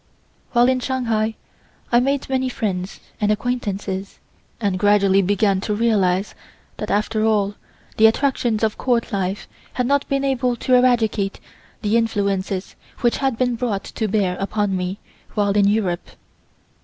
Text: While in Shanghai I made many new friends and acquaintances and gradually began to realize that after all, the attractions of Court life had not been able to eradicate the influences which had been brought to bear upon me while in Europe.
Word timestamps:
While 0.53 0.67
in 0.67 0.79
Shanghai 0.79 1.35
I 1.91 1.99
made 1.99 2.27
many 2.27 2.45
new 2.45 2.49
friends 2.49 2.99
and 3.21 3.31
acquaintances 3.31 4.17
and 4.59 4.79
gradually 4.79 5.21
began 5.21 5.61
to 5.61 5.75
realize 5.75 6.33
that 6.77 6.89
after 6.89 7.23
all, 7.23 7.53
the 7.97 8.07
attractions 8.07 8.63
of 8.63 8.79
Court 8.79 9.13
life 9.13 9.47
had 9.73 9.85
not 9.85 10.09
been 10.09 10.23
able 10.25 10.55
to 10.55 10.73
eradicate 10.73 11.39
the 11.83 11.97
influences 11.97 12.75
which 13.01 13.17
had 13.17 13.37
been 13.37 13.53
brought 13.53 13.83
to 13.83 14.07
bear 14.07 14.37
upon 14.39 14.75
me 14.75 14.97
while 15.35 15.51
in 15.55 15.67
Europe. 15.67 16.07